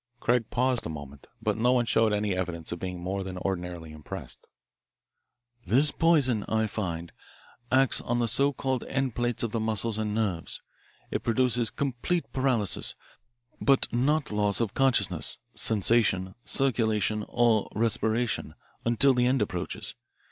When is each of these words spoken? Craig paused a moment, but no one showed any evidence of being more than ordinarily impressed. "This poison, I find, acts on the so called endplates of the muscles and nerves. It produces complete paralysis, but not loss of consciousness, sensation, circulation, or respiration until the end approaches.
Craig 0.19 0.49
paused 0.49 0.83
a 0.87 0.89
moment, 0.89 1.27
but 1.43 1.59
no 1.59 1.73
one 1.73 1.85
showed 1.85 2.11
any 2.11 2.35
evidence 2.35 2.71
of 2.71 2.79
being 2.79 2.99
more 2.99 3.23
than 3.23 3.37
ordinarily 3.37 3.91
impressed. 3.91 4.47
"This 5.67 5.91
poison, 5.91 6.43
I 6.47 6.65
find, 6.65 7.11
acts 7.71 8.01
on 8.01 8.17
the 8.17 8.27
so 8.27 8.51
called 8.51 8.83
endplates 8.85 9.43
of 9.43 9.51
the 9.51 9.59
muscles 9.59 9.99
and 9.99 10.15
nerves. 10.15 10.59
It 11.11 11.21
produces 11.21 11.69
complete 11.69 12.25
paralysis, 12.33 12.95
but 13.61 13.93
not 13.93 14.31
loss 14.31 14.59
of 14.59 14.73
consciousness, 14.73 15.37
sensation, 15.53 16.33
circulation, 16.43 17.23
or 17.27 17.69
respiration 17.75 18.55
until 18.83 19.13
the 19.13 19.27
end 19.27 19.39
approaches. 19.39 19.93